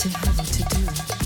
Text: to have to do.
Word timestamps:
to 0.00 0.08
have 0.08 0.50
to 0.50 0.62
do. 0.76 1.19